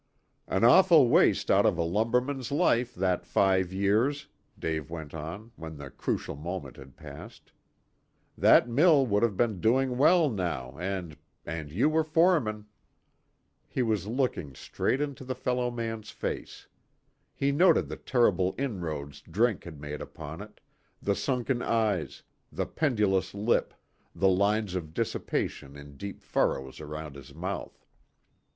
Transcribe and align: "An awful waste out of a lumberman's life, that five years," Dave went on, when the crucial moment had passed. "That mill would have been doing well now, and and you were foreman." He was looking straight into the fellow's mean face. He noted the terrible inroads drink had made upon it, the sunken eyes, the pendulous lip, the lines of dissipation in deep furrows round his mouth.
"An 0.47 0.63
awful 0.63 1.09
waste 1.09 1.51
out 1.51 1.63
of 1.63 1.77
a 1.77 1.83
lumberman's 1.83 2.51
life, 2.51 2.95
that 2.95 3.23
five 3.23 3.71
years," 3.71 4.27
Dave 4.57 4.89
went 4.89 5.13
on, 5.13 5.51
when 5.57 5.77
the 5.77 5.91
crucial 5.91 6.35
moment 6.35 6.77
had 6.77 6.97
passed. 6.97 7.51
"That 8.35 8.67
mill 8.67 9.05
would 9.05 9.21
have 9.21 9.37
been 9.37 9.61
doing 9.61 9.99
well 9.99 10.27
now, 10.27 10.75
and 10.79 11.15
and 11.45 11.69
you 11.71 11.87
were 11.87 12.03
foreman." 12.03 12.65
He 13.67 13.83
was 13.83 14.07
looking 14.07 14.55
straight 14.55 15.01
into 15.01 15.23
the 15.23 15.35
fellow's 15.35 15.73
mean 15.75 16.01
face. 16.01 16.65
He 17.35 17.51
noted 17.51 17.87
the 17.87 17.95
terrible 17.95 18.55
inroads 18.57 19.21
drink 19.21 19.65
had 19.65 19.79
made 19.79 20.01
upon 20.01 20.41
it, 20.41 20.59
the 20.99 21.13
sunken 21.13 21.61
eyes, 21.61 22.23
the 22.51 22.65
pendulous 22.65 23.35
lip, 23.35 23.71
the 24.15 24.29
lines 24.29 24.73
of 24.73 24.95
dissipation 24.95 25.75
in 25.77 25.95
deep 25.95 26.23
furrows 26.23 26.79
round 26.81 27.13
his 27.13 27.35
mouth. 27.35 27.85